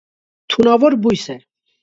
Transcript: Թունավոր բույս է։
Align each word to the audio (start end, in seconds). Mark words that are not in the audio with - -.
Թունավոր 0.53 0.97
բույս 1.05 1.27
է։ 1.35 1.39